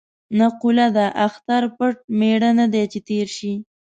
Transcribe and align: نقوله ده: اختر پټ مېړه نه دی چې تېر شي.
نقوله 0.37 0.87
ده: 0.95 1.05
اختر 1.25 1.63
پټ 1.77 1.95
مېړه 2.19 2.51
نه 2.59 2.65
دی 2.73 2.83
چې 2.91 2.99
تېر 3.09 3.27
شي. 3.37 3.53